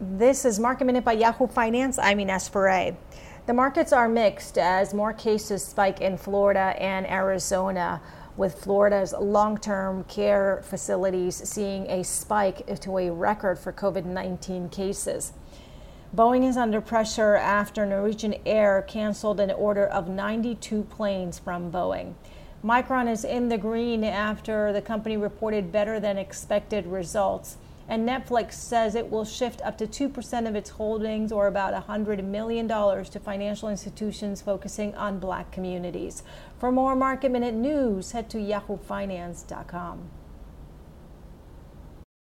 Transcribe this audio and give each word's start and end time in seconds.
This 0.00 0.44
is 0.44 0.60
Market 0.60 0.84
Minute 0.84 1.04
by 1.04 1.14
Yahoo 1.14 1.48
Finance. 1.48 1.98
I'm 1.98 2.20
Ines 2.20 2.46
Ferre. 2.46 2.96
The 3.46 3.52
markets 3.52 3.92
are 3.92 4.08
mixed 4.08 4.56
as 4.56 4.94
more 4.94 5.12
cases 5.12 5.64
spike 5.64 6.00
in 6.00 6.16
Florida 6.16 6.76
and 6.78 7.04
Arizona, 7.04 8.00
with 8.36 8.62
Florida's 8.62 9.12
long 9.12 9.58
term 9.58 10.04
care 10.04 10.62
facilities 10.62 11.34
seeing 11.34 11.90
a 11.90 12.04
spike 12.04 12.64
to 12.82 12.98
a 12.98 13.10
record 13.10 13.58
for 13.58 13.72
COVID 13.72 14.04
19 14.04 14.68
cases. 14.68 15.32
Boeing 16.14 16.48
is 16.48 16.56
under 16.56 16.80
pressure 16.80 17.34
after 17.34 17.84
Norwegian 17.84 18.36
Air 18.46 18.84
canceled 18.86 19.40
an 19.40 19.50
order 19.50 19.84
of 19.84 20.06
92 20.08 20.84
planes 20.84 21.40
from 21.40 21.72
Boeing. 21.72 22.14
Micron 22.64 23.10
is 23.10 23.24
in 23.24 23.48
the 23.48 23.58
green 23.58 24.04
after 24.04 24.72
the 24.72 24.80
company 24.80 25.16
reported 25.16 25.72
better 25.72 25.98
than 25.98 26.18
expected 26.18 26.86
results. 26.86 27.56
And 27.88 28.06
Netflix 28.06 28.52
says 28.52 28.94
it 28.94 29.10
will 29.10 29.24
shift 29.24 29.62
up 29.62 29.78
to 29.78 29.86
2% 29.86 30.46
of 30.46 30.54
its 30.54 30.70
holdings, 30.70 31.32
or 31.32 31.46
about 31.46 31.72
$100 31.86 32.22
million, 32.22 32.68
to 32.68 33.20
financial 33.20 33.70
institutions 33.70 34.42
focusing 34.42 34.94
on 34.94 35.18
black 35.18 35.50
communities. 35.50 36.22
For 36.58 36.70
more 36.70 36.94
Market 36.94 37.30
Minute 37.30 37.54
news, 37.54 38.12
head 38.12 38.28
to 38.30 38.38
yahoofinance.com. 38.38 40.10